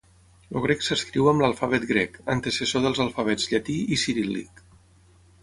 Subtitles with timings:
[0.53, 4.65] El grec s'escriu amb l'alfabet grec, antecessor dels alfabets llatí i ciríl·lic.